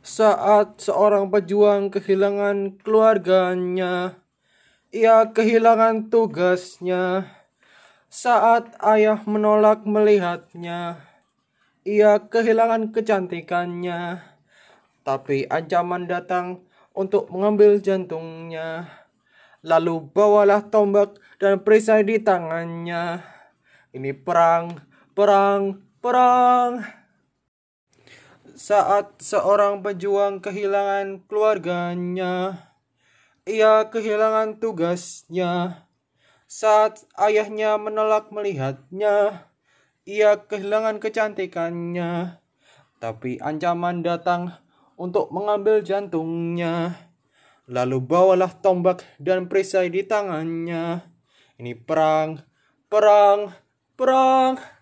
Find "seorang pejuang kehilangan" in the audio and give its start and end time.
0.80-2.80, 29.24-31.24